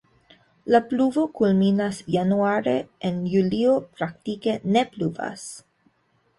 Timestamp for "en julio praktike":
3.11-4.59